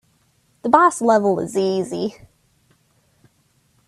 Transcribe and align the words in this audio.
The 0.63 0.69
boss 0.69 0.99
level 0.99 1.39
is 1.39 1.55
easy. 1.55 2.15